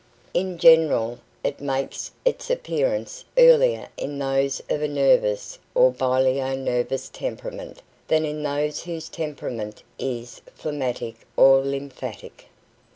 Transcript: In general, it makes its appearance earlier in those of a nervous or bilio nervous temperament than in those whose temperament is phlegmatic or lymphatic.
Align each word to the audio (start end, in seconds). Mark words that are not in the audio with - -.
In 0.33 0.57
general, 0.57 1.19
it 1.43 1.61
makes 1.61 2.09
its 2.25 2.49
appearance 2.49 3.23
earlier 3.37 3.87
in 3.97 4.17
those 4.17 4.59
of 4.67 4.81
a 4.81 4.87
nervous 4.87 5.59
or 5.75 5.91
bilio 5.91 6.55
nervous 6.57 7.07
temperament 7.07 7.83
than 8.07 8.25
in 8.25 8.41
those 8.41 8.81
whose 8.81 9.09
temperament 9.09 9.83
is 9.99 10.41
phlegmatic 10.55 11.17
or 11.37 11.59
lymphatic. 11.61 12.47